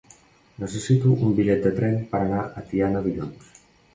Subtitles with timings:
[0.63, 3.53] Necessito un bitllet de tren per anar a Tiana dilluns.